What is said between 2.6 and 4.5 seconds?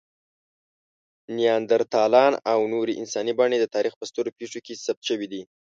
نورې انساني بڼې د تاریخ په سترو